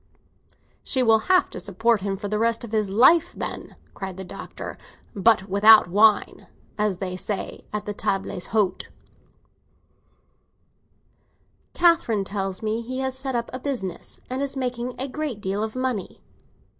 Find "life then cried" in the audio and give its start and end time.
2.89-4.17